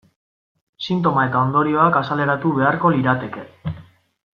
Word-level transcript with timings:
Sintoma 0.87 1.27
eta 1.29 1.43
ondorioak 1.49 2.01
azaleratu 2.03 2.57
beharko 2.59 2.97
lirateke. 2.99 3.49